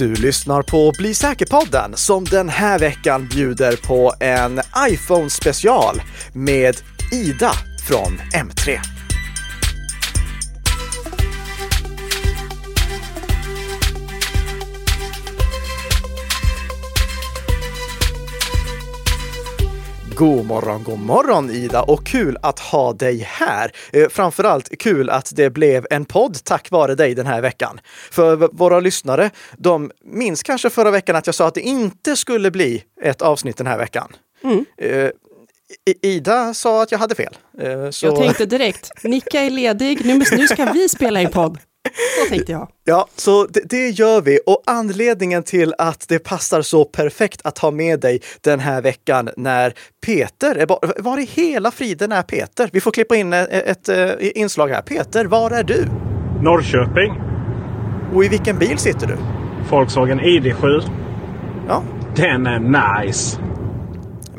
[0.00, 4.60] Du lyssnar på Bli säker-podden som den här veckan bjuder på en
[4.90, 6.00] iPhone-special
[6.32, 6.76] med
[7.12, 7.52] Ida
[7.88, 8.89] från M3.
[20.20, 23.72] God morgon, god morgon Ida och kul att ha dig här.
[23.92, 27.80] Eh, framförallt kul att det blev en podd tack vare dig den här veckan.
[28.10, 32.50] För våra lyssnare, de minns kanske förra veckan att jag sa att det inte skulle
[32.50, 34.12] bli ett avsnitt den här veckan.
[34.44, 34.64] Mm.
[34.78, 35.10] Eh,
[36.02, 37.36] Ida sa att jag hade fel.
[37.58, 38.06] Eh, så...
[38.06, 41.58] Jag tänkte direkt, Nicka är ledig, nu, nu ska vi spela in podd.
[42.22, 42.68] Så tänkte jag.
[42.84, 44.38] Ja, så det, det, gör vi.
[44.46, 49.28] Och anledningen till att det passar så perfekt att ha med dig den här veckan
[49.36, 49.74] när
[50.06, 50.92] Peter är bara...
[50.98, 52.70] Var i hela friden är Peter?
[52.72, 54.82] Vi får klippa in ett, ett, ett inslag här.
[54.82, 55.86] Peter, var är du?
[56.42, 57.20] Norrköping.
[58.14, 59.16] Och i vilken bil sitter du?
[59.70, 60.82] Volkswagen ID7.
[61.68, 61.82] Ja.
[62.16, 63.40] Den är nice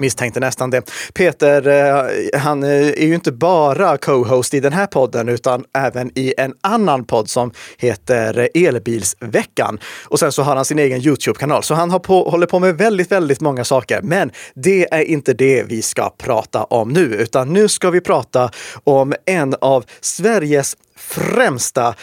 [0.01, 0.91] misstänkte nästan det.
[1.13, 6.11] Peter, eh, han eh, är ju inte bara co-host i den här podden utan även
[6.15, 9.79] i en annan podd som heter eh, Elbilsveckan.
[10.05, 11.63] Och sen så har han sin egen Youtube-kanal.
[11.63, 14.01] Så han har på, håller på med väldigt, väldigt många saker.
[14.01, 18.51] Men det är inte det vi ska prata om nu, utan nu ska vi prata
[18.83, 21.95] om en av Sveriges främsta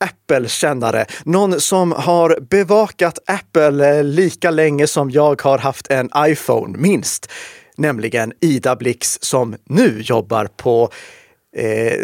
[0.00, 1.06] Apple-kännare.
[1.24, 7.32] Någon som har bevakat Apple lika länge som jag har haft en iPhone, minst.
[7.76, 10.90] Nämligen Ida Blix som nu jobbar på
[11.56, 11.94] eh,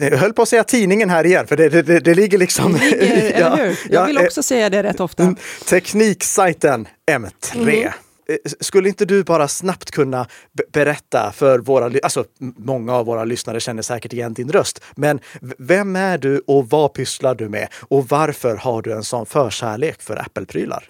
[0.00, 2.72] jag höll på att säga tidningen här igen, för det, det, det ligger liksom...
[2.72, 3.78] Det ligger, ja, eller hur?
[3.90, 5.34] Jag vill också säga det rätt ofta.
[5.68, 7.56] Tekniksajten M3.
[7.56, 7.92] Mm.
[8.26, 10.26] Eh, skulle inte du bara snabbt kunna
[10.72, 12.24] berätta för våra, alltså
[12.56, 15.20] många av våra lyssnare känner säkert igen din röst, men
[15.58, 20.02] vem är du och vad pysslar du med och varför har du en sån förkärlek
[20.02, 20.88] för Apple-prylar?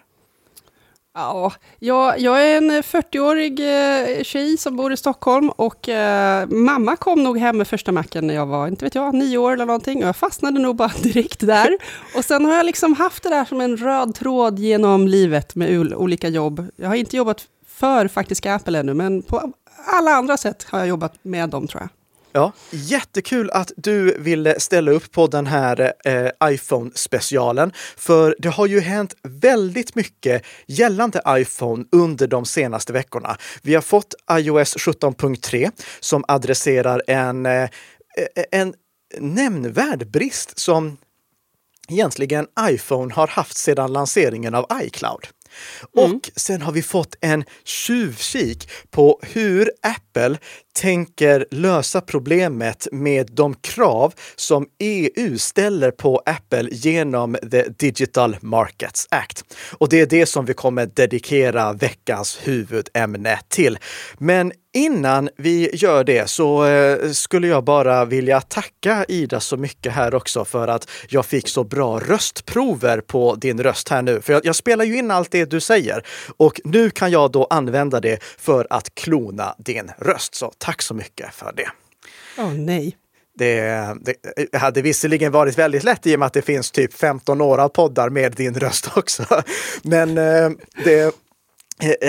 [1.15, 6.97] Ja, jag, jag är en 40-årig eh, tjej som bor i Stockholm och eh, mamma
[6.97, 9.67] kom nog hem med första macken när jag var, inte vet jag, nio år eller
[9.67, 11.77] någonting och jag fastnade nog bara direkt där.
[12.17, 15.95] Och sen har jag liksom haft det där som en röd tråd genom livet med
[15.95, 16.67] olika jobb.
[16.77, 19.53] Jag har inte jobbat för faktiska Apple ännu, men på
[19.87, 21.89] alla andra sätt har jag jobbat med dem tror jag.
[22.33, 27.73] Ja, jättekul att du ville ställa upp på den här eh, iPhone-specialen.
[27.97, 33.37] För det har ju hänt väldigt mycket gällande iPhone under de senaste veckorna.
[33.63, 35.71] Vi har fått iOS 17.3
[36.01, 37.69] som adresserar en, eh,
[38.51, 38.75] en
[39.19, 40.97] nämnvärd brist som
[41.89, 45.27] egentligen iPhone har haft sedan lanseringen av iCloud.
[45.97, 46.15] Mm.
[46.15, 50.39] Och sen har vi fått en tjuvkik på hur Apple
[50.75, 59.07] tänker lösa problemet med de krav som EU ställer på Apple genom The Digital Markets
[59.11, 59.45] Act.
[59.73, 63.79] Och det är det som vi kommer dedikera veckans huvudämne till.
[64.19, 69.93] Men innan vi gör det så eh, skulle jag bara vilja tacka Ida så mycket
[69.93, 74.21] här också för att jag fick så bra röstprover på din röst här nu.
[74.21, 76.07] För jag, jag spelar ju in allt det du säger
[76.37, 80.35] och nu kan jag då använda det för att klona din röst.
[80.35, 81.69] Så tack så mycket för det.
[82.39, 82.97] Åh oh, nej.
[83.35, 83.87] Det,
[84.53, 87.59] det, hade visserligen varit väldigt lätt i och med att det finns typ 15 år
[87.59, 89.25] av poddar med din röst också.
[89.83, 90.51] Men eh,
[90.85, 91.15] det,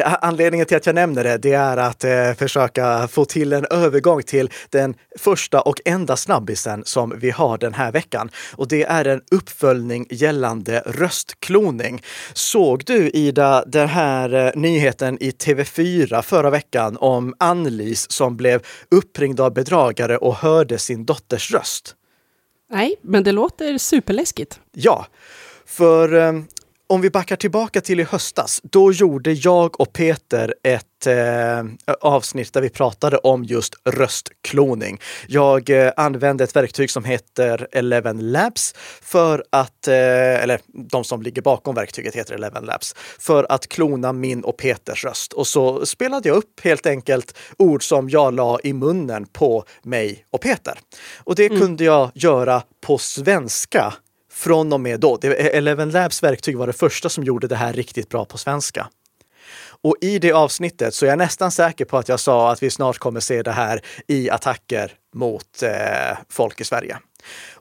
[0.03, 4.23] anledningen till att jag nämner det, det är att eh, försöka få till en övergång
[4.23, 8.29] till den första och enda snabbisen som vi har den här veckan.
[8.55, 12.03] Och det är en uppföljning gällande röstkloning.
[12.33, 18.61] Såg du Ida den här eh, nyheten i TV4 förra veckan om Annlis som blev
[18.91, 21.95] uppringd av bedragare och hörde sin dotters röst?
[22.71, 24.59] Nej, men det låter superläskigt.
[24.71, 25.05] Ja,
[25.65, 26.33] för eh,
[26.93, 32.53] om vi backar tillbaka till i höstas, då gjorde jag och Peter ett eh, avsnitt
[32.53, 34.99] där vi pratade om just röstkloning.
[35.27, 39.93] Jag eh, använde ett verktyg som heter Eleven Labs för att, eh,
[40.43, 40.59] eller
[40.89, 45.33] de som ligger bakom verktyget heter Eleven Labs, för att klona min och Peters röst.
[45.33, 50.25] Och så spelade jag upp helt enkelt ord som jag la i munnen på mig
[50.31, 50.79] och Peter.
[51.17, 51.59] Och det mm.
[51.59, 53.93] kunde jag göra på svenska
[54.33, 55.19] från och med då.
[55.37, 58.87] Eleven Labs verktyg var det första som gjorde det här riktigt bra på svenska.
[59.83, 62.69] Och i det avsnittet så är jag nästan säker på att jag sa att vi
[62.69, 66.97] snart kommer se det här i attacker mot eh, folk i Sverige.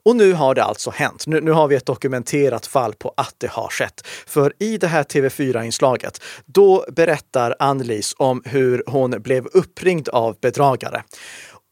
[0.04, 1.26] Och nu har det alltså hänt.
[1.26, 4.06] Nu, nu, har vi ett dokumenterat fall på att det har skett.
[4.26, 11.02] För i det här TV4-inslaget, då berättar Annelise om hur hon blev uppringd av bedragare.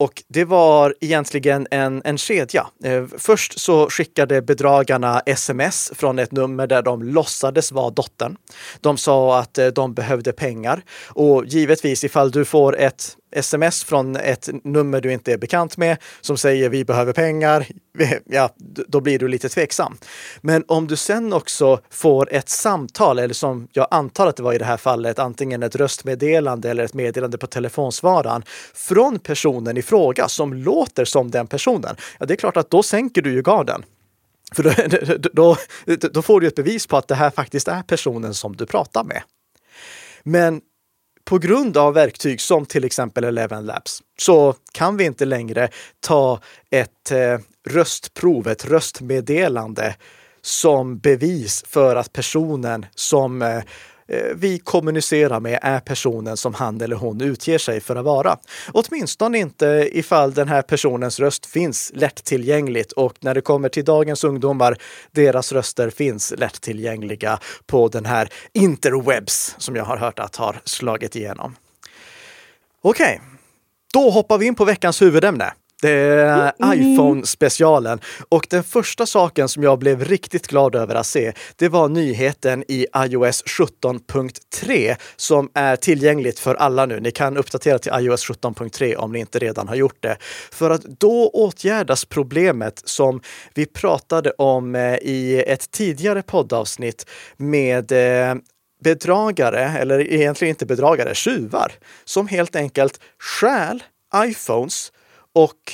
[0.00, 2.66] Och det var egentligen en, en kedja.
[2.84, 8.36] Eh, först så skickade bedragarna sms från ett nummer där de låtsades vara dottern.
[8.80, 14.16] De sa att eh, de behövde pengar och givetvis ifall du får ett sms från
[14.16, 17.66] ett nummer du inte är bekant med som säger vi behöver pengar,
[18.24, 18.50] ja,
[18.88, 19.96] då blir du lite tveksam.
[20.40, 24.52] Men om du sen också får ett samtal, eller som jag antar att det var
[24.52, 28.42] i det här fallet, antingen ett röstmeddelande eller ett meddelande på telefonsvararen
[28.74, 32.82] från personen i fråga som låter som den personen, ja, det är klart att då
[32.82, 33.84] sänker du ju garden.
[34.52, 34.76] För då,
[35.32, 35.56] då,
[36.12, 39.04] då får du ett bevis på att det här faktiskt är personen som du pratar
[39.04, 39.22] med.
[40.22, 40.60] Men
[41.30, 45.68] på grund av verktyg som till exempel Eleven Labs så kan vi inte längre
[46.00, 46.40] ta
[46.70, 47.38] ett eh,
[47.68, 49.96] röstprov, ett röstmeddelande
[50.42, 53.62] som bevis för att personen som eh,
[54.10, 58.38] Eh, vi kommunicerar med är personen som han eller hon utger sig för att vara.
[58.72, 64.24] Åtminstone inte ifall den här personens röst finns lättillgängligt och när det kommer till dagens
[64.24, 64.76] ungdomar,
[65.12, 71.16] deras röster finns lättillgängliga på den här interwebs som jag har hört att har slagit
[71.16, 71.56] igenom.
[72.82, 73.28] Okej, okay.
[73.92, 75.52] då hoppar vi in på veckans huvudämne.
[75.82, 76.80] Det är mm.
[76.80, 78.00] iPhone-specialen.
[78.28, 82.64] Och den första saken som jag blev riktigt glad över att se, det var nyheten
[82.68, 87.00] i iOS 17.3 som är tillgängligt för alla nu.
[87.00, 90.16] Ni kan uppdatera till iOS 17.3 om ni inte redan har gjort det.
[90.52, 93.20] För att då åtgärdas problemet som
[93.54, 97.06] vi pratade om eh, i ett tidigare poddavsnitt
[97.36, 98.34] med eh,
[98.84, 101.72] bedragare, eller egentligen inte bedragare, tjuvar,
[102.04, 103.82] som helt enkelt stjäl
[104.16, 104.92] iPhones
[105.34, 105.72] och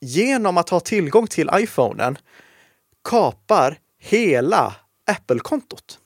[0.00, 2.18] genom att ha tillgång till iPhonen
[3.08, 4.74] kapar hela
[5.10, 5.98] Apple-kontot.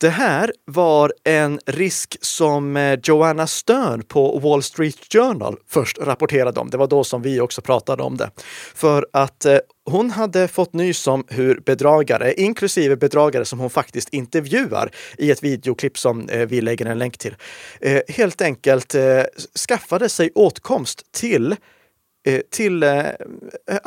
[0.00, 6.60] Det här var en risk som eh, Joanna Stern på Wall Street Journal först rapporterade
[6.60, 6.70] om.
[6.70, 8.30] Det var då som vi också pratade om det.
[8.74, 14.08] För att eh, hon hade fått nys om hur bedragare, inklusive bedragare som hon faktiskt
[14.08, 17.36] intervjuar i ett videoklipp som eh, vi lägger en länk till,
[17.80, 19.22] eh, helt enkelt eh,
[19.68, 21.56] skaffade sig åtkomst till
[22.50, 22.84] till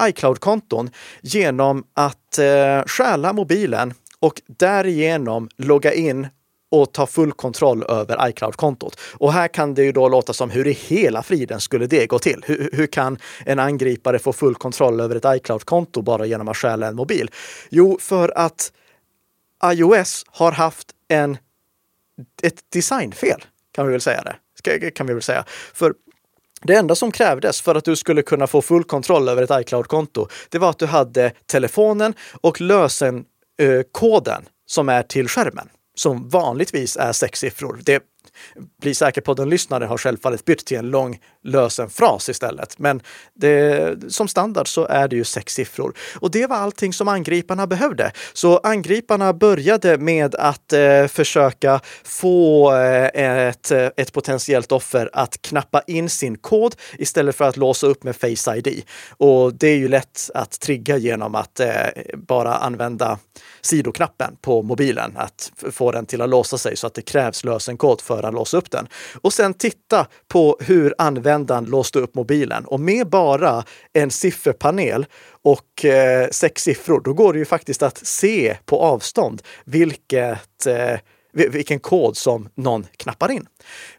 [0.02, 0.90] iCloud-konton
[1.22, 2.40] genom att
[2.86, 6.28] stjäla mobilen och därigenom logga in
[6.72, 9.00] och ta full kontroll över iCloud-kontot.
[9.14, 12.20] Och här kan det ju då låta som hur i hela friden skulle det gå
[12.20, 12.44] till?
[12.46, 16.88] Hur, hur kan en angripare få full kontroll över ett iCloud-konto bara genom att stjäla
[16.88, 17.32] en mobil?
[17.70, 18.72] Jo, för att
[19.66, 21.38] iOS har haft en,
[22.44, 24.36] ett designfel, kan vi väl säga det.
[24.92, 25.46] Kan vi väl säga.
[25.74, 25.94] För
[26.62, 30.28] det enda som krävdes för att du skulle kunna få full kontroll över ett iCloud-konto,
[30.50, 33.28] det var att du hade telefonen och lösenkoden
[34.42, 37.82] eh, som är till skärmen, som vanligtvis är sex siffror.
[37.86, 38.04] Det
[38.82, 42.80] bli säker på den lyssnare har självfallet bytt till en lång lösen fras istället.
[42.80, 43.02] Men
[43.34, 45.94] det, som standard så är det ju sex siffror.
[46.20, 48.12] Och det var allting som angriparna behövde.
[48.34, 55.42] Så angriparna började med att eh, försöka få eh, ett, eh, ett potentiellt offer att
[55.42, 58.84] knappa in sin kod istället för att låsa upp med Face ID.
[59.18, 61.70] Och det är ju lätt att trigga genom att eh,
[62.14, 63.20] bara använda
[63.62, 68.02] sidoknappen på mobilen, att få den till att låsa sig så att det krävs lösenkod
[68.02, 68.88] för att låsa upp den.
[69.22, 72.66] Och sen titta på hur användaren låste upp mobilen.
[72.66, 73.64] Och med bara
[73.94, 75.06] en sifferpanel
[75.42, 81.00] och eh, sex siffror, då går det ju faktiskt att se på avstånd vilket eh,
[81.36, 83.48] vilken kod som någon knappar in.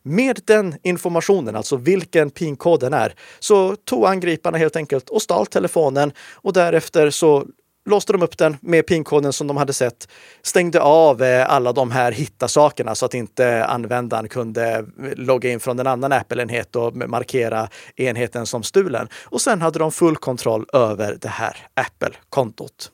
[0.03, 6.13] Med den informationen, alltså vilken PIN-koden är, så tog angriparna helt enkelt och stal telefonen
[6.33, 7.47] och därefter så
[7.87, 10.09] låste de upp den med pinkoden som de hade sett,
[10.43, 14.85] stängde av eh, alla de här hitta-sakerna så att inte användaren kunde eh,
[15.17, 19.09] logga in från en annan Apple-enhet och markera enheten som stulen.
[19.25, 22.91] Och sen hade de full kontroll över det här Apple-kontot.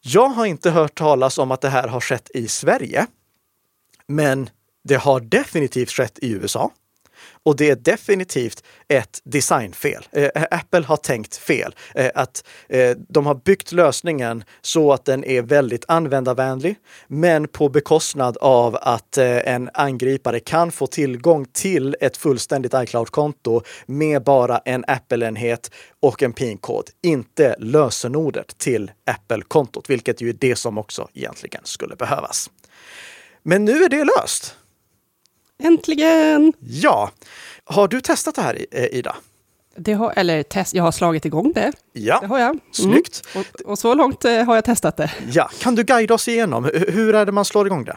[0.00, 3.06] Jag har inte hört talas om att det här har skett i Sverige,
[4.06, 4.50] men
[4.84, 6.70] det har definitivt skett i USA.
[7.42, 10.06] Och det är definitivt ett designfel.
[10.12, 11.74] Eh, eh, Apple har tänkt fel.
[11.94, 16.76] Eh, att eh, de har byggt lösningen så att den är väldigt användarvänlig,
[17.08, 23.62] men på bekostnad av att eh, en angripare kan få tillgång till ett fullständigt iCloud-konto
[23.86, 30.56] med bara en Apple-enhet och en PIN-kod, inte lösenordet till Apple-kontot, vilket ju är det
[30.56, 32.50] som också egentligen skulle behövas.
[33.42, 34.57] Men nu är det löst.
[35.62, 36.52] Äntligen!
[36.58, 37.10] Ja.
[37.64, 39.16] Har du testat det här, eh, Ida?
[39.76, 41.72] Det har, eller test, jag har slagit igång det.
[41.92, 42.50] Ja, det har jag.
[42.50, 42.60] Mm.
[42.72, 43.22] snyggt.
[43.34, 45.10] Och, och, så långt eh, har jag testat det.
[45.30, 46.70] Ja, kan du guida oss igenom?
[46.88, 47.96] Hur är det man slår igång det?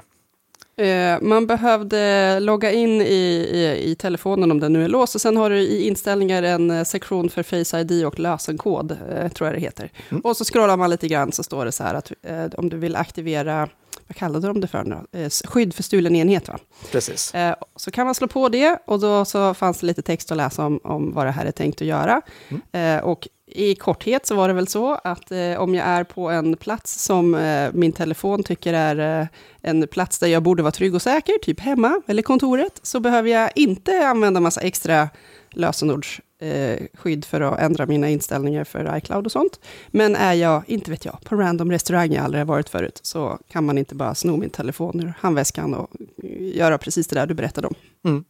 [0.78, 5.16] Eh, man behövde logga in i, i, i, telefonen om den nu är låst.
[5.16, 8.98] Och sen har du i inställningar en sektion för Face ID och lösenkod,
[9.34, 9.92] tror jag det heter.
[10.10, 10.22] Mm.
[10.22, 12.78] Och så scrollar man lite grann så står det så här att eh, om du
[12.78, 13.70] vill aktivera
[14.12, 16.60] vad kallade de det för nu eh, Skydd för stulen enhet, va?
[16.92, 17.36] Precis.
[17.36, 20.38] Eh, så kan man slå på det och då så fanns det lite text att
[20.38, 22.22] läsa om, om vad det här är tänkt att göra.
[22.50, 22.98] Mm.
[22.98, 26.30] Eh, och i korthet så var det väl så att eh, om jag är på
[26.30, 29.28] en plats som eh, min telefon tycker är eh,
[29.62, 33.30] en plats där jag borde vara trygg och säker, typ hemma eller kontoret, så behöver
[33.30, 35.10] jag inte använda massa extra
[35.52, 39.60] lösenordsskydd eh, för att ändra mina inställningar för iCloud och sånt.
[39.88, 43.40] Men är jag, inte vet jag, på random restaurang jag aldrig har varit förut, så
[43.48, 45.90] kan man inte bara sno min telefon ur handväskan och
[46.24, 47.76] eh, göra precis det där du berättade om.
[48.06, 48.24] Mm.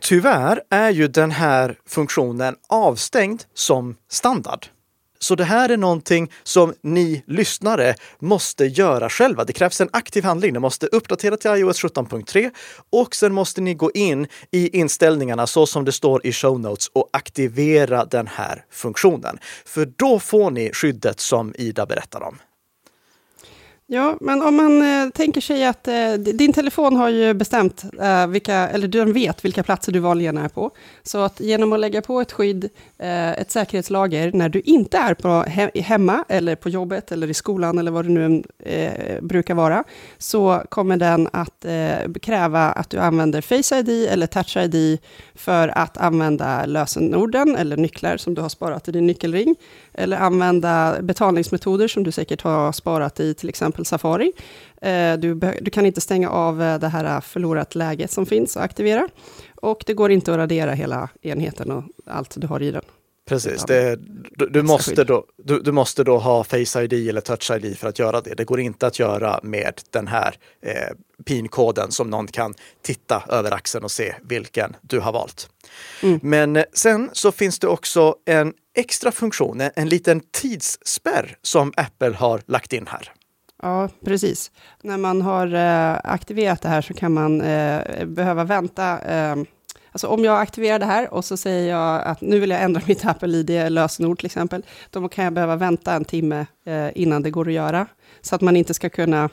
[0.00, 4.66] Tyvärr är ju den här funktionen avstängd som standard.
[5.20, 9.44] Så det här är någonting som ni lyssnare måste göra själva.
[9.44, 10.52] Det krävs en aktiv handling.
[10.52, 12.50] Ni måste uppdatera till iOS 17.3
[12.90, 16.88] och sen måste ni gå in i inställningarna så som det står i show notes
[16.92, 19.38] och aktivera den här funktionen.
[19.64, 22.38] För då får ni skyddet som Ida berättar om.
[23.90, 28.26] Ja, men om man eh, tänker sig att eh, din telefon har ju bestämt eh,
[28.26, 30.70] vilka, eller den vet vilka platser du vanligen är på.
[31.02, 32.64] Så att genom att lägga på ett skydd,
[32.98, 37.34] eh, ett säkerhetslager, när du inte är på he hemma, eller på jobbet, eller i
[37.34, 39.84] skolan, eller vad det nu eh, brukar vara,
[40.18, 44.98] så kommer den att eh, kräva att du använder Face ID eller Touch ID
[45.34, 49.56] för att använda lösenorden, eller nycklar som du har sparat i din nyckelring,
[49.94, 54.32] eller använda betalningsmetoder som du säkert har sparat i till exempel Safari.
[54.82, 58.62] Eh, du, du kan inte stänga av eh, det här förlorat läget som finns och
[58.62, 59.08] aktivera.
[59.56, 62.82] Och det går inte att radera hela enheten och allt du har i den.
[63.28, 63.98] Precis, det,
[64.36, 67.88] du, du, måste då, du, du, måste då ha Face ID eller Touch ID för
[67.88, 68.34] att göra det.
[68.34, 73.54] Det går inte att göra med den här eh, PIN-koden som någon kan titta över
[73.54, 75.50] axeln och se vilken du har valt.
[76.02, 76.20] Mm.
[76.22, 82.14] Men eh, sen så finns det också en extra funktion, en liten tidsspärr som Apple
[82.16, 83.12] har lagt in här.
[83.62, 84.50] Ja, precis.
[84.82, 89.36] När man har eh, aktiverat det här så kan man eh, behöva vänta eh,
[89.92, 92.82] Alltså om jag aktiverar det här och så säger jag att nu vill jag ändra
[92.86, 97.48] mitt Apple-ID-lösenord till exempel, då kan jag behöva vänta en timme eh, innan det går
[97.48, 97.86] att göra.
[98.20, 99.30] Så att man inte ska kunna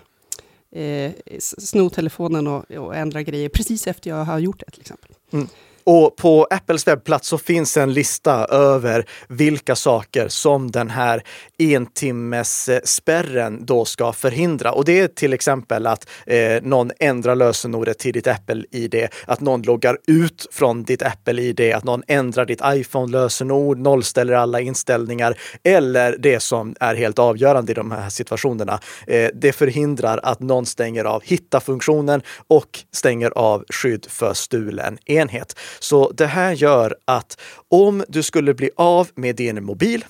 [0.72, 5.12] eh, sno telefonen och, och, ändra grejer precis efter jag har gjort det till exempel.
[5.32, 5.48] Mm.
[5.86, 11.24] Och på Apples webbplats så finns en lista över vilka saker som den här
[11.58, 14.72] entimmesspärren då ska förhindra.
[14.72, 19.62] Och det är till exempel att eh, någon ändrar lösenordet till ditt Apple-ID, att någon
[19.62, 26.40] loggar ut från ditt Apple-ID, att någon ändrar ditt iPhone-lösenord, nollställer alla inställningar eller det
[26.40, 28.80] som är helt avgörande i de här situationerna.
[29.08, 35.56] Eh, det förhindrar att någon stänger av hitta-funktionen och stänger av skydd för stulen enhet.
[35.80, 40.06] Så det här gör att om du skulle bli av med din mobil,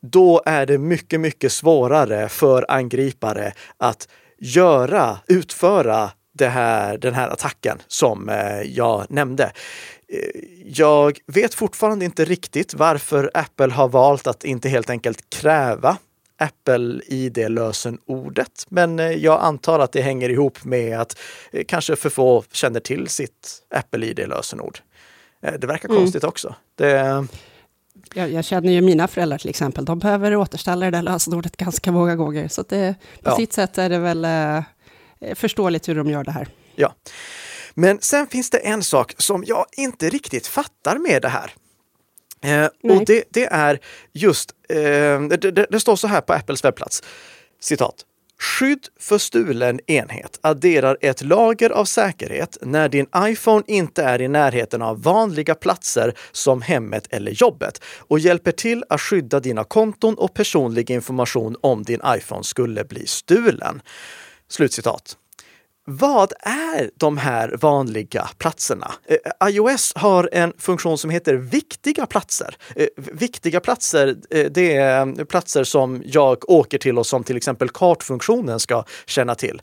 [0.00, 4.08] då är det mycket, mycket svårare för angripare att
[4.38, 9.44] göra, utföra det här, den här attacken som eh, jag nämnde.
[10.08, 15.96] Eh, jag vet fortfarande inte riktigt varför Apple har valt att inte helt enkelt kräva
[16.38, 18.66] Apple ID-lösenordet.
[18.68, 21.18] Men eh, jag antar att det hänger ihop med att
[21.66, 24.78] kanske för få känner till sitt Apple ID-lösenord.
[25.42, 26.00] Eh, det verkar mm.
[26.00, 26.54] konstigt också.
[26.74, 27.26] Det...
[28.14, 31.92] Jag, jag, känner ju mina föräldrar till exempel, de behöver återställa det där lösenordet ganska
[31.92, 32.48] många gånger.
[32.48, 33.36] Så det, på ja.
[33.36, 36.48] sitt sätt är det väl eh, förståeligt hur de gör det här.
[36.74, 36.94] Ja.
[37.74, 41.52] Men sen finns det en sak som jag inte riktigt fattar med det här.
[42.40, 43.78] Eh, och det, det, är
[44.12, 47.02] just, eh, det, det, det, står så här på Apples webbplats,
[47.60, 47.94] citat.
[48.40, 54.28] Skydd för stulen enhet adderar ett lager av säkerhet när din iPhone inte är i
[54.28, 60.14] närheten av vanliga platser som hemmet eller jobbet och hjälper till att skydda dina konton
[60.14, 63.82] och personlig information om din iPhone skulle bli stulen.
[64.48, 65.16] Slutcitat.
[65.90, 68.92] Vad är de här vanliga platserna?
[69.06, 72.56] Eh, eh, iOS har en funktion som heter viktiga platser.
[72.76, 74.16] Eh, viktiga platser,
[74.50, 79.62] det är platser som jag åker till och som till exempel kartfunktionen ska känna till.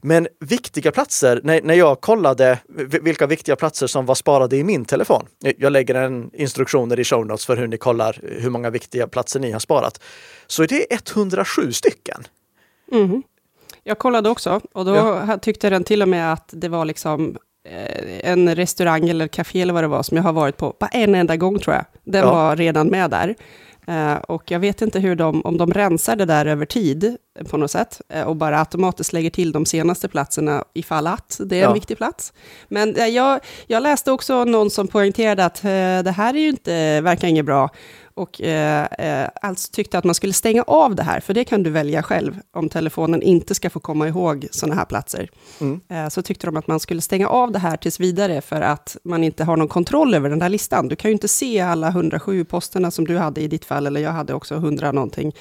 [0.00, 2.58] Men viktiga platser, när, när jag kollade
[3.02, 5.26] vilka viktiga platser som var sparade i min telefon.
[5.58, 9.40] Jag lägger en instruktioner i show notes för hur ni kollar hur många viktiga platser
[9.40, 10.00] ni har sparat.
[10.46, 12.24] Så är det 107 stycken.
[12.92, 13.22] Mm.
[13.88, 15.38] Jag kollade också och då ja.
[15.42, 17.36] tyckte den till och med att det var liksom
[17.68, 20.88] eh, en restaurang eller café eller vad det var som jag har varit på, bara
[20.88, 21.84] en enda gång tror jag.
[22.04, 22.30] Den ja.
[22.32, 23.34] var redan med där.
[23.88, 27.56] Uh, och jag vet inte hur de, om de rensar det där över tid, på
[27.56, 31.62] något sätt eh, och bara automatiskt lägger till de senaste platserna ifall att det är
[31.62, 31.72] en Ja.
[31.74, 32.32] viktig plats.
[32.68, 35.70] Men eh, jag, jag läste också någon som poängterade att eh,
[36.04, 37.70] det här är ju inte, verkar inget bra
[38.14, 41.70] och eh, alltså tyckte att man skulle stänga av det här, för det kan du
[41.70, 45.30] välja själv om telefonen inte ska få komma ihåg sådana här platser.
[45.60, 45.80] Mm.
[45.88, 48.96] Eh, så tyckte de att man skulle stänga av det här tills vidare för att
[49.04, 50.88] man inte har någon kontroll över den där listan.
[50.88, 54.00] Du kan ju inte se alla 107 posterna som du hade i ditt fall, eller
[54.00, 55.32] jag hade också 100 någonting,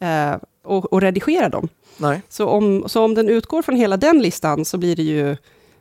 [0.00, 0.34] eh,
[0.66, 1.68] och, och redigera dem.
[1.96, 2.22] Nej.
[2.28, 5.36] Så om, så om den utgår från hela den listan så blir det ju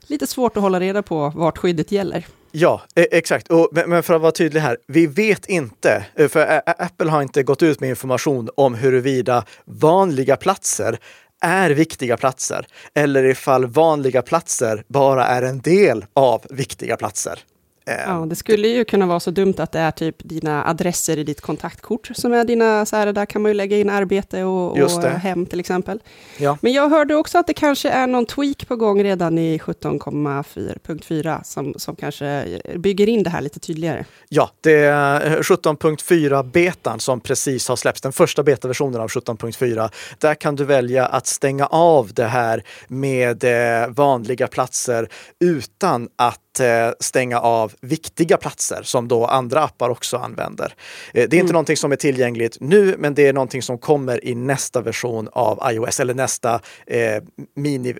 [0.08, 2.26] lite svårt att hålla reda på vart skyddet gäller.
[2.52, 3.48] Ja, e- exakt.
[3.48, 7.44] Och, men för att vara tydlig här, vi vet inte, eh, för Apple har inte
[7.44, 10.98] gått ut med information om huruvida vanliga platser
[11.42, 17.40] är viktiga platser eller ifall vanliga platser bara är en del av viktiga platser.
[17.86, 21.18] Eh, Ja, det skulle ju kunna vara så dumt att det är typ dina adresser
[21.18, 24.44] i ditt kontaktkort som är dina, så här, där kan man ju lägga in arbete
[24.44, 26.00] och, och hem till exempel.
[26.38, 26.58] Ja.
[26.62, 31.44] Men jag hörde också att det kanske är någon tweak på gång redan i 17,4
[31.44, 34.06] som, som kanske bygger in det här lite tydligare.
[34.30, 39.90] Ja, det är 17.4-betan som precis har släppts, den första betaversionen av 17.4.
[40.20, 46.40] Där kan du välja att stänga av det här med eh, vanliga platser utan att
[46.60, 50.74] eh, stänga av viktiga platser som då andra appar också använder.
[51.14, 54.26] Eh, det är inte någonting som är tillgängligt nu, men det är någonting som kommer
[54.26, 57.24] i nästa version av iOS eller nästa eh,
[57.56, 57.96] mini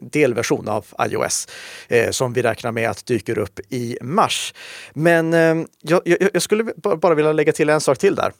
[0.00, 1.48] delversion av iOS
[1.88, 4.54] eh, som vi räknar med att dyker upp i mars.
[4.92, 8.32] Men eh, jag, jag, jag skulle ba- bara vilja lägga till en sak till där.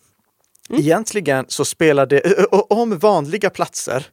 [0.71, 4.07] Egentligen så spelar det, om vanliga platser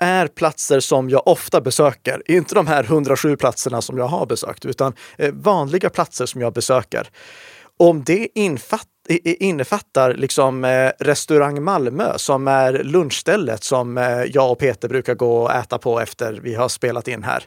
[0.00, 4.64] är platser som jag ofta besöker, inte de här 107 platserna som jag har besökt,
[4.64, 7.08] utan eh, vanliga platser som jag besöker.
[7.76, 8.86] Om det infatt,
[9.24, 15.42] innefattar liksom eh, restaurang Malmö som är lunchstället som eh, jag och Peter brukar gå
[15.42, 17.44] och äta på efter vi har spelat in här.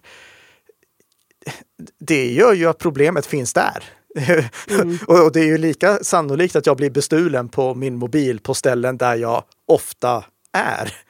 [2.00, 3.84] Det gör ju att problemet finns där.
[5.08, 8.54] och och det är ju lika sannolikt att jag blir bestulen på min mobil på
[8.54, 10.24] ställen där jag ofta
[10.58, 11.03] är.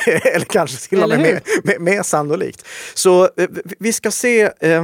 [0.34, 2.66] Eller kanske till och med mer, mer, mer sannolikt.
[2.94, 3.28] Så eh,
[3.78, 4.82] vi- ska se, eh,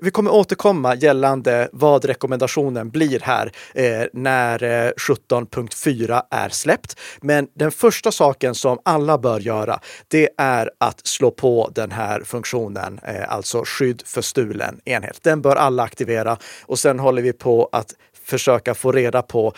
[0.00, 6.96] vi- kommer återkomma gällande vad rekommendationen blir här eh, när eh, 17.4 är släppt.
[7.20, 12.20] Men den första saken som alla bör göra, det är att slå på den här
[12.24, 15.18] funktionen, eh, alltså skydd för stulen enhet.
[15.22, 19.52] Den bör alla aktivera och sen håller vi på att försöka få reda på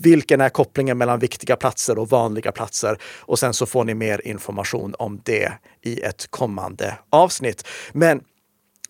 [0.00, 2.98] vilken är kopplingen mellan viktiga platser och vanliga platser?
[3.20, 7.66] Och sen så får ni mer information om det i ett kommande avsnitt.
[7.92, 8.20] Men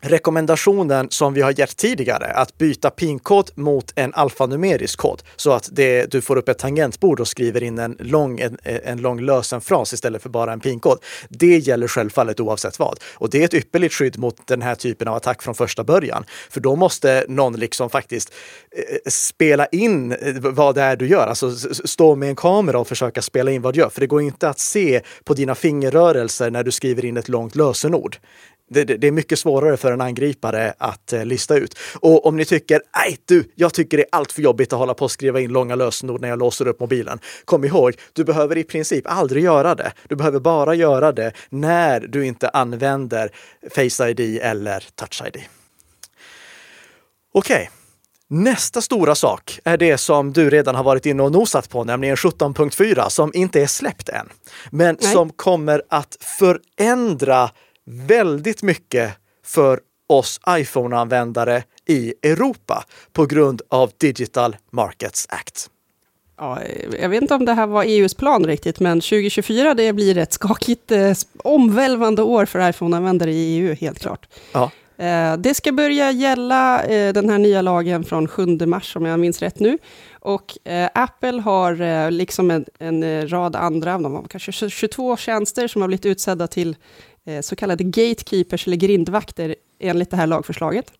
[0.03, 5.69] rekommendationen som vi har gett tidigare, att byta pinkod mot en alfanumerisk kod så att
[5.73, 9.93] det, du får upp ett tangentbord och skriver in en lång, en, en lång lösenfras
[9.93, 10.99] istället för bara en pinkod.
[11.29, 12.99] Det gäller självfallet oavsett vad.
[13.15, 16.25] Och det är ett ypperligt skydd mot den här typen av attack från första början.
[16.51, 18.33] För då måste någon liksom faktiskt
[18.77, 21.27] eh, spela in eh, vad det är du gör.
[21.27, 21.51] Alltså
[21.85, 23.89] stå med en kamera och försöka spela in vad du gör.
[23.89, 27.55] För det går inte att se på dina fingerrörelser när du skriver in ett långt
[27.55, 28.17] lösenord.
[28.73, 31.79] Det, det, är mycket svårare för en angripare att eh, lista ut.
[32.01, 34.95] Och om ni tycker, nej du, jag tycker det är allt för jobbigt att hålla
[34.95, 37.19] på och skriva in långa lösenord när jag låser upp mobilen.
[37.45, 39.93] Kom ihåg, du behöver i princip aldrig göra det.
[40.09, 43.31] Du behöver bara göra det när du inte använder
[43.71, 45.43] Face ID eller Touch ID.
[47.35, 47.71] Okej.
[48.35, 52.17] Nästa stora sak är det som du redan har varit inne och nosat på, nämligen
[52.17, 54.29] 17.4 som inte är släppt än.
[54.71, 55.13] Men Nej.
[55.13, 57.51] som kommer att förändra
[57.87, 59.13] väldigt mycket
[59.45, 65.71] för oss iPhone-användare i Europa på grund av Digital Markets Act.
[66.39, 66.59] Ja,
[67.01, 70.33] jag vet inte om det här var EUs plan riktigt, men 2024 det blir ett
[70.33, 74.27] skakigt, eh, omvälvande år för iPhone-användare i EU, helt klart.
[74.53, 74.71] Ja,
[75.03, 79.21] Eh, Det ska börja gälla eh, den här nya lagen från 7 mars, om jag
[79.21, 79.79] minns rätt nu.
[80.21, 85.17] Och eh, Apple har, eh, liksom en, en eh, rad andra, de har kanske 22
[85.17, 86.77] tjänster som har blivit utsedda till
[87.27, 90.93] Eh, så kallade gatekeepers eller grindvakter enligt det här lagförslaget.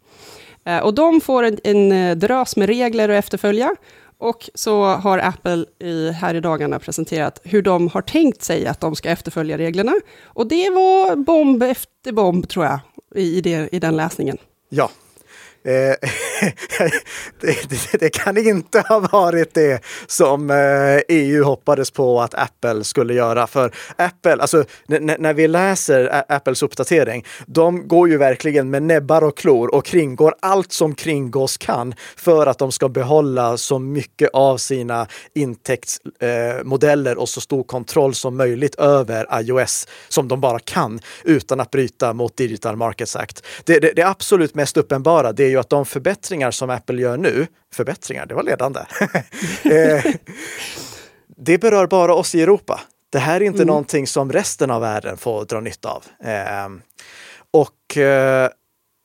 [0.65, 3.75] Eh, och de får en, en eh, drös med regler att efterfölja.
[4.19, 8.81] Och så har Apple i, här i dagarna presenterat hur de har tänkt sig att
[8.81, 9.93] de ska efterfölja reglerna.
[10.25, 12.81] Och det var bomb efter bomb, tror jag,
[13.15, 14.39] i, i, det, i den läsningen.
[14.69, 14.91] ja.
[15.63, 16.09] Det, eh,
[17.41, 23.15] det, det, kan inte ha varit det som eh, EU hoppades på att Apple skulle
[23.15, 23.47] göra.
[23.47, 29.37] För Apple, alltså när vi läser Apples uppdatering, de går ju verkligen med näbbar och
[29.37, 34.57] klor och kringgår allt som kringgås kan för att de ska behålla så mycket av
[34.57, 41.01] sina intäktsmodeller eh, och så stor kontroll som möjligt över iOS som de bara kan
[41.25, 43.47] utan att bryta mot Digital Markets Act.
[43.65, 47.17] Det, det, det absolut mest uppenbara det är ju att de förbättringar som Apple gör
[47.17, 48.81] nu, förbättringar, det var ledande,
[49.63, 50.05] eh,
[51.37, 52.81] det berör bara oss i Europa.
[53.11, 53.67] Det här är inte mm.
[53.67, 56.05] någonting som resten av världen får dra nytta av.
[56.29, 56.69] Eh,
[57.51, 58.51] och eh,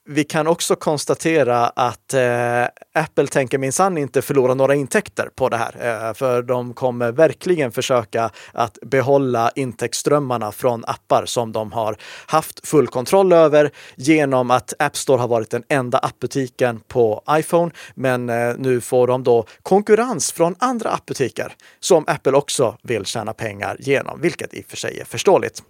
[0.08, 5.58] vi kan också konstatera att eh, Apple tänker minsann inte förlora några intäkter på det
[5.58, 11.98] här, eh, för de kommer verkligen försöka att behålla intäktsströmmarna från appar som de har
[12.26, 17.72] haft full kontroll över genom att App Store har varit den enda appbutiken på iPhone.
[17.96, 23.34] Men eh, nu får de då konkurrens från andra appbutiker som Apple också vill tjäna
[23.34, 25.64] pengar genom, vilket i och för sig är förståeligt.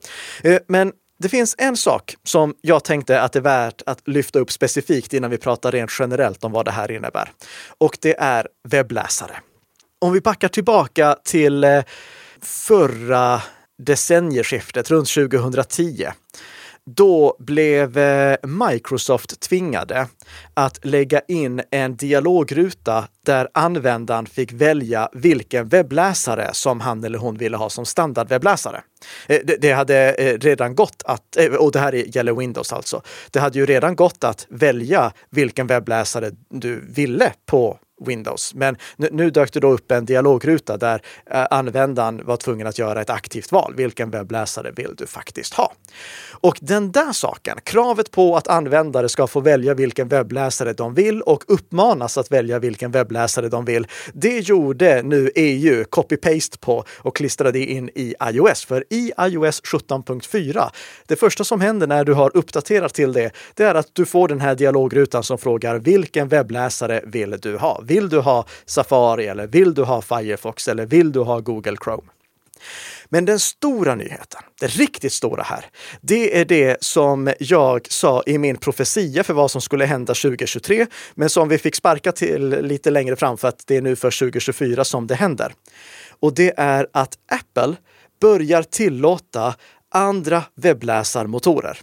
[0.43, 4.39] Eh, men det finns en sak som jag tänkte att det är värt att lyfta
[4.39, 7.31] upp specifikt innan vi pratar rent generellt om vad det här innebär.
[7.77, 9.37] Och det är webbläsare.
[10.01, 11.83] Om vi backar tillbaka till eh,
[12.41, 13.41] förra
[13.77, 16.07] decennieskiftet, runt 2010,
[16.95, 20.07] då blev eh, Microsoft tvingade
[20.53, 27.37] att lägga in en dialogruta där användaren fick välja vilken webbläsare som han eller hon
[27.37, 28.81] ville ha som standardwebbläsare.
[29.27, 33.59] Eh, det hade eh, redan gått att, och det här gäller Windows alltså, det hade
[33.59, 38.53] ju redan gått att välja vilken webbläsare du ville på Windows.
[38.55, 43.01] Men nu, dök det då upp en dialogruta där eh, användaren var tvungen att göra
[43.01, 43.73] ett aktivt val.
[43.77, 45.73] Vilken webbläsare vill du faktiskt ha?
[46.41, 51.21] Och den där saken, kravet på att användare ska få välja vilken webbläsare de vill
[51.21, 57.15] och uppmanas att välja vilken webbläsare de vill, det gjorde nu EU copy-paste på och
[57.15, 58.65] klistrade in i iOS.
[58.65, 60.69] För i iOS 17.4,
[61.07, 64.27] det första som händer när du har uppdaterat till det, det är att du får
[64.27, 67.81] den här dialogrutan som frågar vilken webbläsare vill du ha?
[67.87, 72.03] Vill du ha Safari eller vill du ha Firefox eller vill du ha Google Chrome?
[73.09, 75.65] Men den stora nyheten, det riktigt stora här,
[76.01, 80.85] det är det som jag sa i min profetia för vad som skulle hända 2023,
[81.15, 84.19] men som vi fick sparka till lite längre fram för att det är nu för
[84.19, 85.53] 2024 som det händer.
[86.19, 87.75] Och det är att Apple
[88.21, 89.55] börjar tillåta
[89.97, 91.79] andra webbläsarmotorer.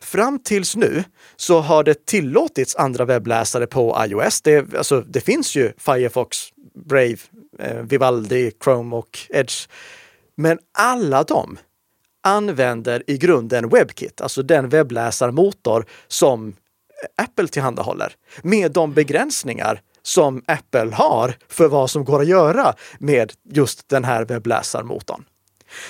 [0.00, 1.04] Fram tills nu
[1.36, 4.42] så har det tillåtits andra webbläsare på iOS.
[4.42, 6.38] Det, alltså, det finns ju Firefox,
[6.86, 7.16] Brave,
[7.58, 9.68] eh, Vivaldi, Chrome och Edge.
[10.34, 11.58] Men alla de
[12.22, 16.54] använder i grunden WebKit, alltså den webbläsarmotor som
[17.16, 23.32] Apple tillhandahåller med de begränsningar som Apple har för vad som går att göra med
[23.52, 25.24] just den här webbläsarmotorn.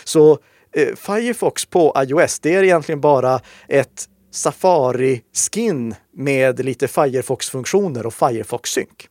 [0.04, 0.38] Så
[0.72, 9.08] Eh, Firefox på iOS, det är egentligen bara ett Safari-skin med lite Firefox-funktioner och Firefox-synk.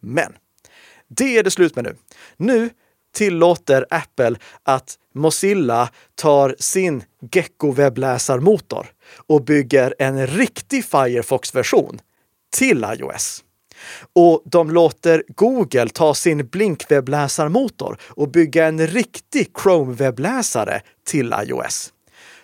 [0.00, 0.32] Men
[1.08, 1.96] det är det slut med nu.
[2.36, 2.70] Nu
[3.14, 8.86] tillåter Apple att Mozilla tar sin Gecko-webbläsarmotor
[9.26, 12.00] och bygger en riktig Firefox-version
[12.56, 13.44] till iOS.
[14.12, 21.92] Och de låter Google ta sin Blink-webbläsarmotor och bygga en riktig Chrome-webbläsare till iOS.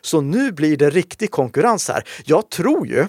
[0.00, 2.04] Så nu blir det riktig konkurrens här.
[2.24, 3.06] Jag tror ju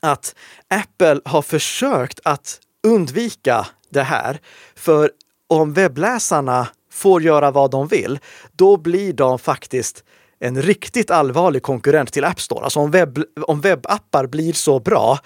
[0.00, 0.34] att
[0.68, 4.40] Apple har försökt att undvika det här.
[4.76, 5.10] För
[5.46, 8.18] om webbläsarna får göra vad de vill,
[8.52, 10.04] då blir de faktiskt
[10.40, 12.64] en riktigt allvarlig konkurrent till App Store.
[12.64, 15.18] Alltså om, webb, om webbappar blir så bra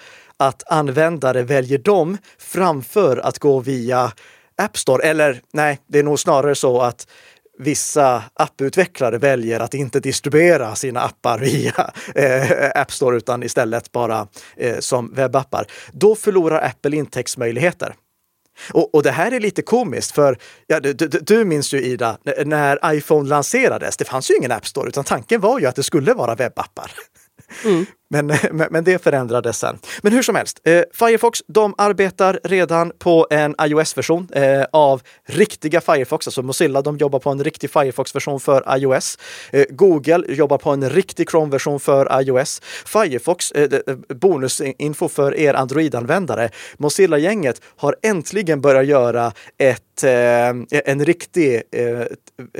[0.47, 4.11] att användare väljer dem framför att gå via
[4.57, 5.03] App Store.
[5.03, 7.07] Eller nej, det är nog snarare så att
[7.59, 14.27] vissa apputvecklare väljer att inte distribuera sina appar via eh, App Store utan istället bara
[14.57, 15.67] eh, som webbappar.
[15.91, 17.95] Då förlorar Apple intäktsmöjligheter.
[18.73, 22.17] Och, och, det här är lite komiskt, för ja, du, du, du, minns ju Ida,
[22.45, 25.83] när iPhone lanserades, det fanns ju ingen App Store, utan tanken var ju att det
[25.83, 26.91] skulle vara webbappar.
[27.65, 27.85] Mm.
[28.51, 29.79] Men, men det förändrades sen.
[30.01, 35.81] Men hur som helst, eh, Firefox, de arbetar redan på en iOS-version eh, av riktiga
[35.81, 36.27] Firefox.
[36.27, 39.17] Alltså Mozilla, de jobbar på en riktig Firefox-version för iOS.
[39.51, 42.61] Eh, Google jobbar på en riktig Chrome-version för iOS.
[42.85, 46.49] Firefox, eh, eh bonusinfo för er Android-användare.
[46.77, 52.01] Mozilla-gänget har äntligen börjat göra ett, eh, en riktig eh,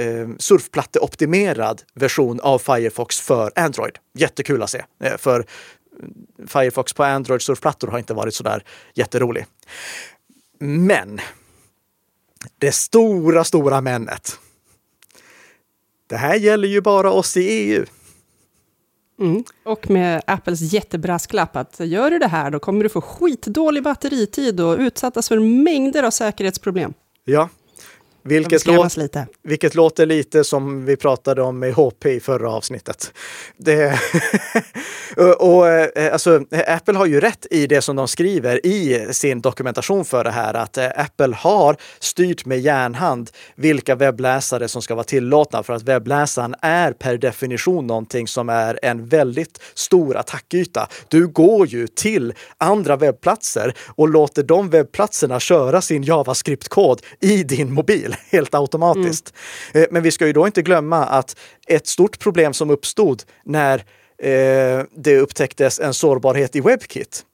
[0.04, 3.98] eh surfplatteoptimerad version av Firefox för Android.
[4.18, 4.84] Jättekul att se.
[5.04, 5.43] Eh, för
[6.48, 9.46] Firefox på Android-surfplattor har inte varit sådär jätterolig.
[10.60, 11.20] Men
[12.58, 14.40] det stora, stora männet.
[16.08, 17.86] Det här gäller ju bara oss i EU.
[19.20, 19.44] Mm.
[19.64, 24.62] Och med Apples jättebrasklapp att gör du det här då kommer du få skitdålig batteritid
[24.62, 26.94] och utsättas för mängder av säkerhetsproblem.
[27.24, 27.50] Ja,
[28.26, 29.28] vilket, låt, lite.
[29.44, 33.14] vilket låter lite som vi pratade om i HP i förra avsnittet.
[33.58, 34.00] Det,
[35.40, 40.06] och, eh, alltså, Apple har ju rätt i det som de skriver i sin dokumentation
[40.06, 45.04] för det här, att eh, Apple har styrt med järnhand vilka webbläsare som ska vara
[45.04, 50.88] tillåtna för att webbläsaren är per definition någonting som är en väldigt stor attackyta.
[51.08, 57.74] Du går ju till andra webbplatser och låter de webbplatserna köra sin JavaScript-kod i din
[57.74, 59.34] mobil helt automatiskt.
[59.74, 59.88] Mm.
[59.92, 63.78] Men vi ska ju då inte glömma att ett stort problem som uppstod när
[64.18, 67.26] eh, det upptäcktes en sårbarhet i WebKit,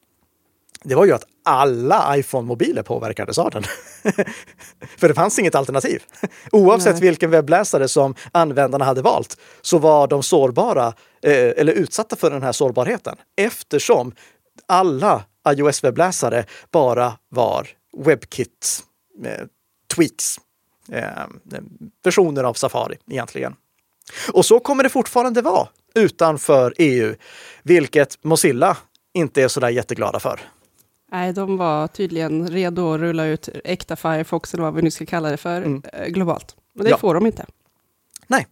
[0.83, 3.63] det var ju att alla iPhone-mobiler påverkades av den.
[4.97, 6.03] För det fanns inget alternativ.
[6.51, 7.01] Oavsett Nej.
[7.01, 10.87] vilken webbläsare som användarna hade valt så var de sårbara
[11.23, 14.13] eh, eller utsatta för den här sårbarheten eftersom
[14.65, 18.83] alla iOS-webbläsare bara var WebKit
[19.25, 19.45] eh,
[19.95, 20.41] tweaks eh,
[22.04, 23.56] versioner av Safari egentligen.
[24.34, 27.15] Och så kommer det fortfarande vara utanför EU,
[27.63, 28.78] vilket Mozilla
[29.13, 30.39] inte är sådär jätteglada för.
[31.12, 35.06] Nej, de var tydligen redo att rulla ut äkta Firefox, eller vad vi nu ska
[35.06, 35.82] kalla det för, mm.
[35.93, 36.56] Eh, globalt.
[36.73, 36.97] Men det ja.
[36.97, 37.45] får de inte.
[38.28, 38.47] Nej,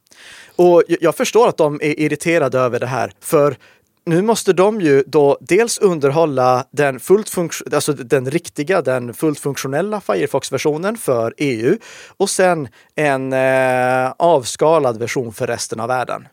[0.55, 3.57] och jag förstår att de är irriterade över det här, för
[4.07, 7.35] nu måste de ju då dels underhålla den, fullt
[7.73, 11.77] alltså den riktiga, den fullt funktionella Firefox-versionen för EU
[12.17, 16.27] och sen en eh, avskalad version för resten av världen.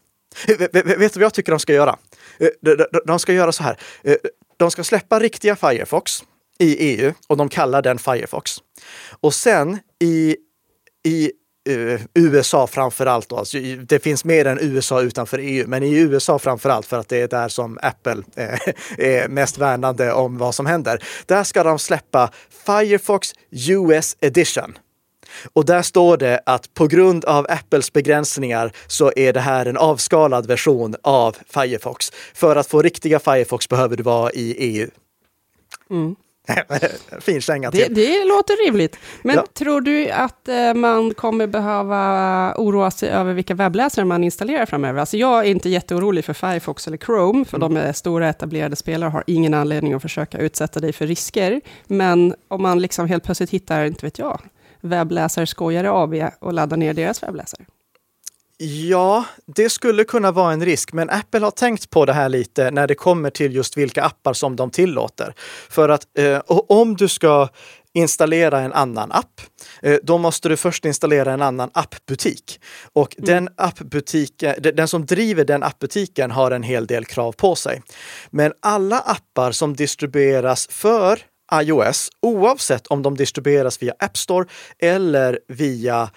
[0.48, 1.96] Eh, vet du vad jag tycker de ska göra?
[2.38, 2.48] Eh,
[3.04, 3.78] de ska göra så här.
[4.02, 4.16] Eh,
[4.56, 6.24] de ska släppa riktiga Firefox
[6.58, 8.52] i EU och de kallar den Firefox.
[9.20, 10.37] Och sen i,
[11.04, 11.32] i
[11.68, 13.29] uh, USA framför allt.
[13.29, 13.37] Då.
[13.37, 17.09] Alltså, det finns mer än USA utanför EU, men i USA framför allt för att
[17.09, 18.59] det är där som Apple eh,
[18.98, 21.05] är mest värnande om vad som händer.
[21.27, 22.31] Där ska de släppa
[22.66, 24.79] Firefox US Edition.
[25.53, 29.77] Och där står det att på grund av Apples begränsningar så är det här en
[29.77, 32.11] avskalad version av Firefox.
[32.35, 34.88] För att få riktiga Firefox behöver du vara i EU.
[35.90, 36.16] Mm.
[37.20, 37.80] fin till.
[37.80, 38.98] Det, det låter rimligt.
[39.22, 39.44] Men ja.
[39.54, 45.00] tror du att eh, man kommer behöva oroa sig över vilka webbläsare man installerar framöver?
[45.00, 47.74] Alltså jag är inte jätteorolig för Firefox eller Chrome, för mm.
[47.74, 51.61] de är stora etablerade spelare och har ingen anledning att försöka utsätta dig för risker.
[51.87, 54.40] Men om man liksom helt plötsligt hittar, inte vet jag,
[54.80, 57.64] webbläsarskojare AB och laddar ner deras webbläsare.
[58.66, 62.70] Ja, det skulle kunna vara en risk, men Apple har tänkt på det här lite
[62.70, 65.35] när det kommer till just vilka appar som de tillåter.
[65.70, 67.48] För att eh, om du ska
[67.94, 69.40] installera en annan app,
[69.83, 72.61] eh, då måste du först installera en annan appbutik.
[72.92, 73.27] Och mm.
[73.27, 77.83] den appbutiken, den som driver den appbutiken har en hel del krav på sig.
[78.31, 81.20] Men alla appar som distribueras för
[81.62, 84.46] iOS, oavsett om de distribueras via App Store
[84.79, 86.11] eller via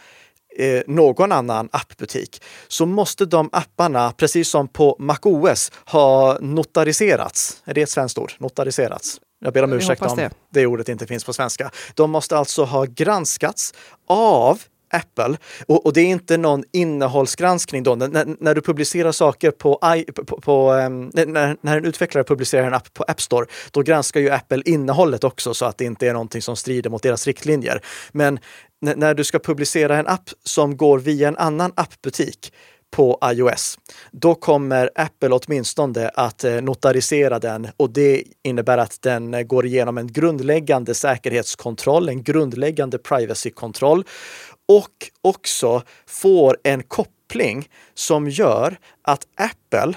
[0.57, 7.61] eh, någon annan appbutik så måste de apparna, precis som på MacOS, ha notariserats.
[7.65, 8.31] Är det ett svenskt ord?
[8.39, 9.21] Notariserats?
[9.39, 10.29] Jag ber om ursäkt om det.
[10.53, 11.71] det ordet inte finns på svenska.
[11.93, 13.73] De måste alltså ha granskats
[14.07, 15.37] av Apple.
[15.67, 17.95] Och, och, det är inte någon innehållsgranskning då.
[17.95, 22.67] När, när du publicerar saker på, I, på, på um, när, när en utvecklare publicerar
[22.67, 26.07] en app på App Store, då granskar ju Apple innehållet också så att det inte
[26.07, 27.81] är någonting som strider mot deras riktlinjer.
[28.11, 28.39] Men
[28.81, 32.53] när du ska publicera en app som går via en annan appbutik
[32.91, 33.79] på iOS,
[34.11, 37.67] då kommer Apple åtminstone att eh, notarisera den.
[37.77, 44.03] Och det innebär att den eh, går igenom en grundläggande säkerhetskontroll, en grundläggande privacykontroll
[44.67, 49.93] och också får en koppling som gör att Apple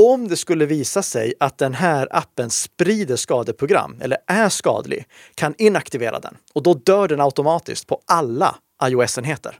[0.00, 5.54] om det skulle visa sig att den här appen sprider skadeprogram eller är skadlig, kan
[5.58, 9.58] inaktivera den och då dör den automatiskt på alla iOS-enheter.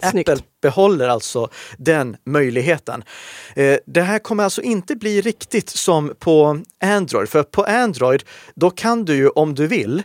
[0.00, 3.04] Apple behåller alltså den möjligheten.
[3.54, 8.22] Eh, det här kommer alltså inte bli riktigt som på Android, för på Android,
[8.54, 10.02] då kan du ju om du vill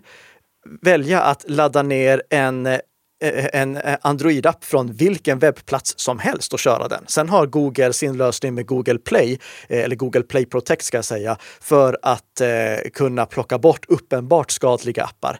[0.81, 2.79] välja att ladda ner en Eh,
[3.21, 7.03] Eh, en eh, Android-app från vilken webbplats som helst och köra den.
[7.07, 11.05] Sen har Google sin lösning med Google Play, eh, eller Google Play Protect ska jag
[11.05, 15.39] säga, för att eh, kunna plocka bort uppenbart skadliga appar.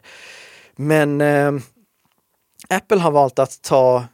[0.76, 1.52] Men eh,
[2.68, 4.04] Apple har valt att ta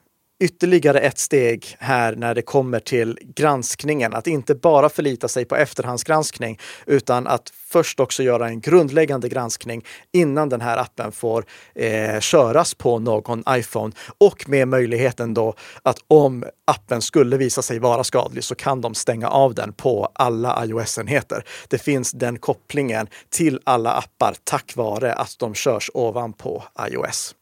[0.40, 4.14] ytterligare ett steg här när det kommer till granskningen.
[4.14, 9.84] Att inte bara förlita sig på efterhandsgranskning utan att först också göra en grundläggande granskning
[10.12, 15.98] innan den här appen får eh, köras på någon iPhone och med möjligheten då att
[16.08, 20.64] om appen skulle visa sig vara skadlig så kan de stänga av den på alla
[20.64, 21.44] iOS-enheter.
[21.68, 27.34] Det finns den kopplingen till alla appar tack vare att de körs ovanpå iOS.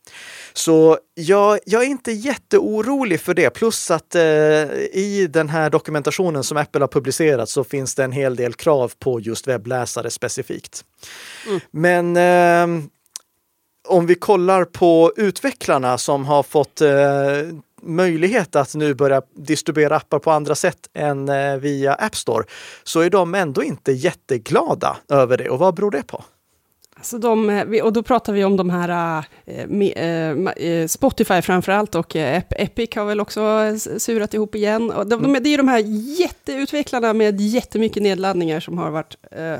[0.52, 3.50] Så jag, jag är inte jätteorolig för det.
[3.50, 8.12] Plus att eh, i den här dokumentationen som Apple har publicerat så finns det en
[8.12, 10.84] hel del krav på just webbläsare specifikt.
[11.46, 11.60] Mm.
[11.70, 12.86] Men eh,
[13.88, 16.90] om vi kollar på utvecklarna som har fått eh,
[17.82, 22.44] möjlighet att nu börja distribuera appar på andra sätt än eh, via App Store
[22.84, 25.50] så är de ändå inte jätteglada över det.
[25.50, 26.24] Och vad beror det på?
[26.98, 29.24] Alltså de, eh, och då pratar vi om de här,
[29.56, 34.90] äh, Spotify framför allt och äh, Epic har väl också surat ihop igen.
[34.90, 35.82] Och de, de, det är de här
[36.20, 39.16] jätteutvecklarna med jättemycket nedladdningar som har varit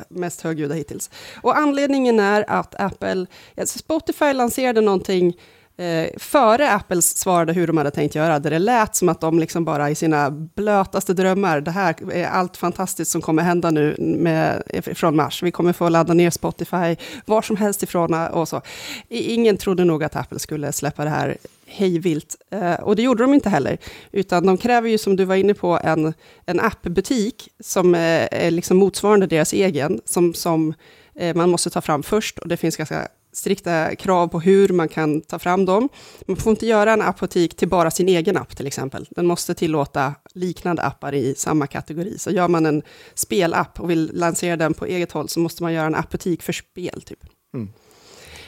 [0.09, 1.11] mest högljudda hittills.
[1.42, 5.37] Och anledningen är att Apple, alltså Spotify lanserade någonting
[5.77, 9.39] eh, före Apples svarade hur de hade tänkt göra, där det lät som att de
[9.39, 13.97] liksom bara i sina blötaste drömmar, det här är allt fantastiskt som kommer hända nu
[13.99, 14.62] med,
[14.95, 15.43] från mars.
[15.43, 18.62] Vi kommer få ladda ner Spotify var som helst ifrån och så.
[19.09, 21.37] Ingen trodde nog att Apple skulle släppa det här
[21.67, 22.37] hejvilt.
[22.51, 23.79] Eh, och det gjorde de inte heller,
[24.12, 26.15] utan de kräver ju som du var inne på en,
[26.47, 30.75] en appbutik som eh, är liksom motsvarande deras egen, som, som
[31.15, 34.88] eh, man måste ta fram först och det finns ganska strikta krav på hur man
[34.88, 35.88] kan ta fram dem.
[36.27, 39.07] Man får inte göra en apotek till bara sin egen app till exempel.
[39.11, 42.18] Den måste tillåta liknande appar i samma kategori.
[42.18, 42.83] Så gör man en
[43.14, 46.53] spelapp och vill lansera den på eget håll så måste man göra en apotek för
[46.53, 47.03] spel.
[47.03, 47.18] Typ.
[47.55, 47.68] Mm.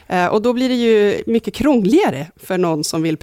[0.06, 3.18] Eh, och då blir det ju mycket krångligare för någon som vill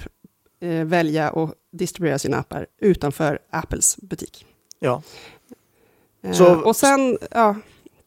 [0.60, 4.46] eh, välja och distribuera sina appar utanför Apples butik.
[4.78, 5.02] Ja.
[6.22, 7.56] Eh, så, och sen, ja.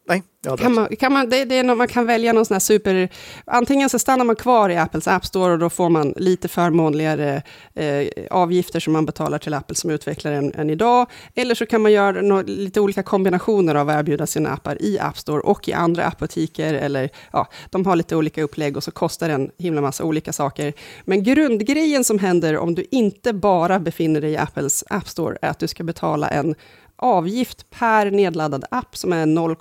[0.10, 0.24] Nej,
[0.58, 3.10] kan man, kan man, det, det är någon, man kan välja någon sån här super...
[3.46, 7.42] Antingen så stannar man kvar i Apples App Store och då får man lite förmånligare
[7.76, 11.08] eh, avgifter som man betalar till Apple som utvecklare än, än idag.
[11.36, 15.00] Eller så kan man göra no, lite olika kombinationer av att erbjuda sina appar i
[15.00, 16.74] App Store och i andra appbutiker.
[16.74, 20.34] Eller, ja, de har lite olika upplägg och så kostar det en himla massa olika
[20.34, 20.74] saker.
[21.06, 25.50] Men grundgrejen som händer om du inte bara befinner dig i Apples App Store är
[25.50, 26.56] att du ska betala en
[27.00, 29.56] avgift per nedladdad app som är 0,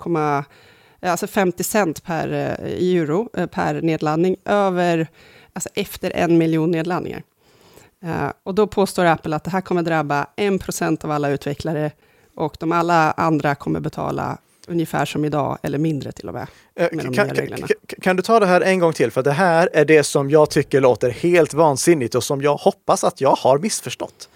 [1.01, 5.07] alltså 50 cent per eh, euro eh, per nedladdning, över,
[5.53, 7.23] alltså efter en miljon nedladdningar.
[8.03, 11.91] Uh, och då påstår Apple att det här kommer drabba 1% av alla utvecklare
[12.35, 16.47] och de alla andra kommer betala ungefär som idag, eller mindre till och med.
[16.91, 17.67] med kan, kan,
[18.01, 19.11] kan, du ta det här en gång till?
[19.11, 23.03] För det här är det som jag tycker låter helt vansinnigt och som jag hoppas
[23.03, 24.29] att jag har missförstått.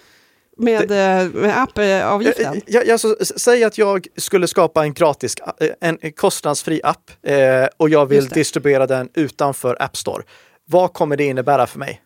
[0.56, 2.60] Med, det, med appavgiften?
[2.66, 5.36] Ja, alltså, säg att jag skulle skapa en gratis,
[5.80, 10.22] en kostnadsfri app eh, och jag vill distribuera den utanför App Store.
[10.64, 12.00] Vad kommer det innebära för mig?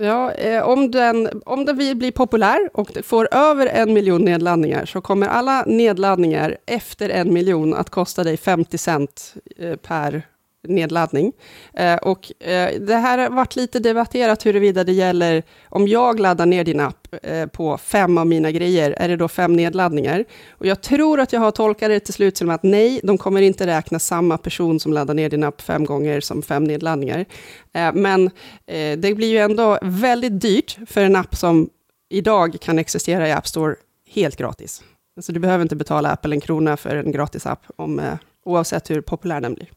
[0.00, 4.86] Ja, eh, om, den, om den vill bli populär och får över en miljon nedladdningar
[4.86, 10.22] så kommer alla nedladdningar efter en miljon att kosta dig 50 cent eh, per
[10.68, 11.32] nedladdning.
[11.74, 16.46] Eh, och eh, det här har varit lite debatterat huruvida det gäller om jag laddar
[16.46, 20.24] ner din app eh, på fem av mina grejer, är det då fem nedladdningar?
[20.50, 23.42] Och jag tror att jag har tolkat det till slut som att nej, de kommer
[23.42, 27.24] inte räkna samma person som laddar ner din app fem gånger som fem nedladdningar.
[27.72, 28.26] Eh, men
[28.66, 31.68] eh, det blir ju ändå väldigt dyrt för en app som
[32.10, 33.74] idag kan existera i App Store
[34.14, 34.82] helt gratis.
[35.20, 38.90] Så du behöver inte betala Apple en krona för en gratis app, om, eh, oavsett
[38.90, 39.68] hur populär den blir.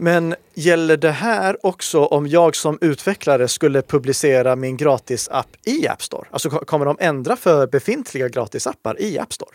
[0.00, 6.02] Men gäller det här också om jag som utvecklare skulle publicera min gratisapp i App
[6.02, 6.28] Store?
[6.30, 9.50] Alltså kommer de ändra för befintliga gratisappar i App Store?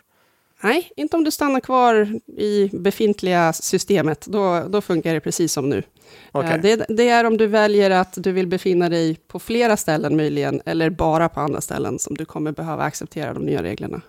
[0.64, 4.26] Nej, inte om du stannar kvar i befintliga systemet.
[4.26, 5.84] Då, då funkar det precis som nu.
[6.32, 6.58] Okay.
[6.58, 10.62] Det, det, är om du väljer att du vill befinna dig på flera ställen möjligen,
[10.66, 14.02] eller bara på andra ställen som du kommer behöva acceptera de nya reglerna.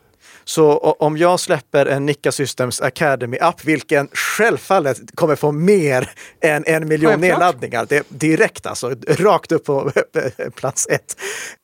[0.44, 6.10] Så om jag släpper en Nika Systems Academy-app, vilken självfallet kommer få mer
[6.40, 7.30] än en miljon Självklart.
[7.30, 9.90] nedladdningar, det, direkt alltså, rakt upp på
[10.54, 11.16] plats ett,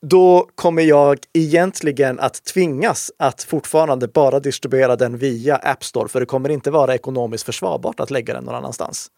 [0.06, 6.20] då kommer jag egentligen att tvingas att fortfarande bara distribuera den via App Store, för
[6.20, 9.10] det kommer inte vara ekonomiskt försvarbart att lägga den någon annanstans.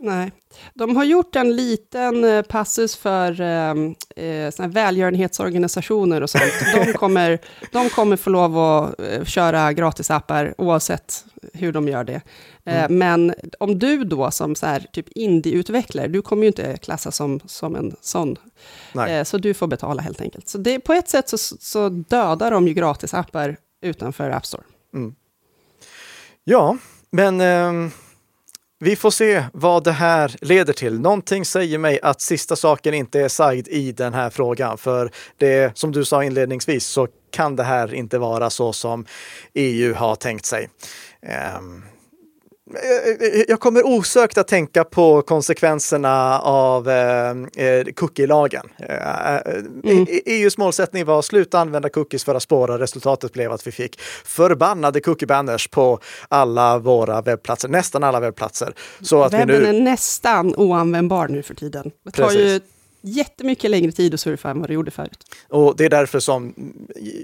[0.00, 0.32] Nej.
[0.74, 6.52] De har gjort en liten eh, passus för ehm, eh, såna välgörenhetsorganisationer och sånt.
[6.74, 7.38] De kommer,
[7.72, 12.20] de kommer få lov att eh, köra gratisappar oavsett hur de gör det.
[12.64, 12.98] Mm.
[12.98, 17.40] Men om du då som så här, typ indie-utvecklare, du kommer ju inte klassas som,
[17.46, 18.36] som en sån.
[18.92, 19.24] Nej.
[19.24, 20.48] Så du får betala helt enkelt.
[20.48, 24.62] Så det, på ett sätt så, så dödar de ju gratisappar utanför App Store.
[24.94, 25.14] Mm.
[26.44, 26.76] Ja,
[27.10, 27.92] men eh,
[28.80, 31.00] vi får se vad det här leder till.
[31.00, 34.78] Någonting säger mig att sista saken inte är sagd i den här frågan.
[34.78, 39.06] För det som du sa inledningsvis så kan det här inte vara så som
[39.54, 40.68] EU har tänkt sig.
[41.56, 41.84] Um,
[43.48, 48.66] jag kommer osökt att tänka på konsekvenserna av eh, eh cookie-lagen.
[48.78, 49.40] Eh, eh
[49.84, 50.06] mm.
[50.26, 52.78] EUs e målsättning var att sluta använda cookies för att spåra.
[52.78, 58.74] Resultatet blev att vi fick förbannade cookie-banners på alla våra webbplatser, nästan alla webbplatser.
[59.00, 59.66] Så att Webben vi nu...
[59.66, 61.90] är nästan oanvändbar nu för tiden.
[62.04, 62.40] Det tar Precis.
[62.40, 62.60] ju
[63.00, 65.36] jättemycket längre tid att surfa än vad det gjorde förut.
[65.48, 66.54] Och det är därför som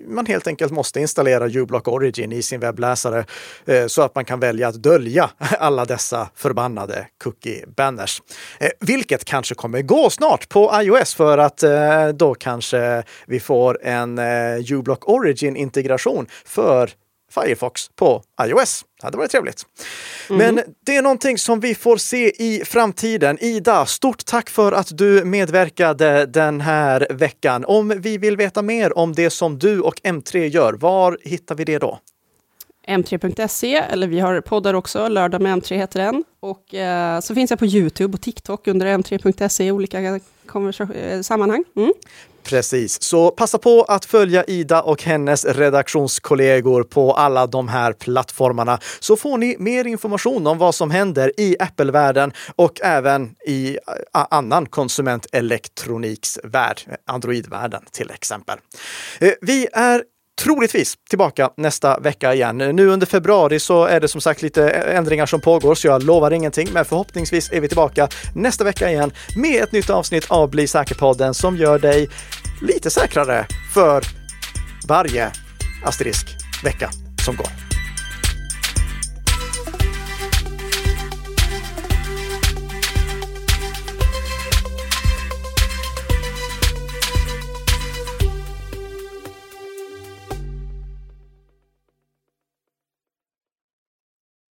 [0.07, 3.25] man helt enkelt måste installera uBlock Origin i sin webbläsare
[3.67, 8.23] eh, så att man kan välja att dölja alla dessa förbannade cookie-banners.
[8.59, 13.85] Eh, vilket kanske kommer gå snart på iOS för att eh, då kanske vi får
[13.85, 14.19] en
[14.71, 16.91] uBlock Origin-integration för
[17.35, 18.85] Firefox på iOS.
[19.01, 19.67] Det hade varit trevligt.
[20.31, 20.55] Mm.
[20.55, 23.39] Men det är någonting som vi får se i framtiden.
[23.41, 27.65] Ida, stort tack för att du medverkade den här veckan.
[27.65, 31.65] Om vi vill veta mer om det som du och M3 gör, var hittar vi
[31.65, 31.99] det då?
[32.89, 36.25] M3.se, eller vi har poddar också, Lördag med M3 heter den.
[36.41, 41.65] Och eh, så finns jag på Youtube och TikTok under M3.se i olika eh, sammanhang.
[41.77, 41.93] Mm.
[42.45, 48.79] Precis, så passa på att följa Ida och hennes redaktionskollegor på alla de här plattformarna
[49.01, 53.79] så får ni mer information om vad som händer i Apple-världen och även i
[54.13, 58.59] annan konsumentelektroniksvärld, Android-världen till exempel.
[59.21, 60.03] Eh, vi är
[60.43, 62.59] troligtvis tillbaka nästa vecka igen.
[62.59, 66.31] Nu under februari så är det som sagt lite ändringar som pågår, så jag lovar
[66.31, 66.69] ingenting.
[66.73, 71.35] Men förhoppningsvis är vi tillbaka nästa vecka igen med ett nytt avsnitt av Bli säker-podden
[71.35, 72.09] som gör dig
[72.63, 74.05] lite säkrare för
[74.89, 75.33] varje
[75.85, 76.27] asterisk
[76.65, 76.91] vecka
[77.25, 77.74] som går.